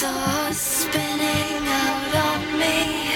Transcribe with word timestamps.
saw 0.00 0.50
spinning 0.52 1.66
out 1.66 2.14
on 2.14 2.56
me. 2.56 3.07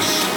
House. 0.00 0.29